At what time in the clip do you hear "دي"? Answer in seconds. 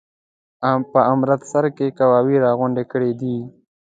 3.21-3.37